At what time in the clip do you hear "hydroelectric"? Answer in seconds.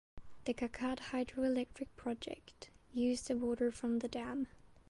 1.11-1.89